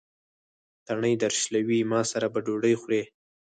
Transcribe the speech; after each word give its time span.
تڼۍ 0.85 1.13
درشلوي: 1.23 1.79
ما 1.89 1.99
سره 2.11 2.27
به 2.33 2.39
ډوډۍ 2.45 2.75
خورې. 2.81 3.01